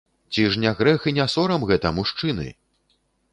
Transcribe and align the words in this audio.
Ці 0.35 0.45
ж 0.53 0.61
не 0.63 0.71
грэх 0.79 1.05
і 1.11 1.13
не 1.17 1.27
сорам 1.35 1.67
гэта, 1.73 1.93
мужчыны? 1.99 2.47